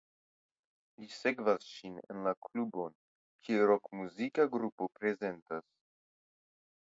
[1.01, 2.97] Li sekvas ŝin en la klubon
[3.47, 5.69] kie rokmuzika grupo prezentas.